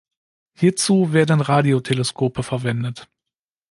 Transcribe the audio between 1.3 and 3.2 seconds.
Radioteleskope verwendet.